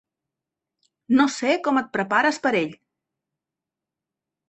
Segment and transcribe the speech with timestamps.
[1.19, 2.75] No sé com et prepares per ell.